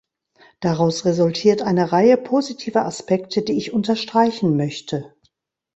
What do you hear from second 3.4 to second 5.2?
die ich unterstreichen möchte.